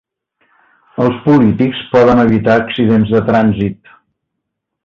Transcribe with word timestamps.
Els 1.03 1.19
polítics 1.25 1.83
poden 1.93 2.23
evitar 2.25 2.57
accidents 2.65 3.15
de 3.17 3.25
trànsit 3.31 3.97